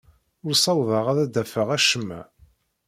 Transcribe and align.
Ur 0.45 0.53
ssawḍeɣ 0.55 1.05
ad 1.11 1.19
d-afeɣ 1.33 1.67
acemma. 1.77 2.21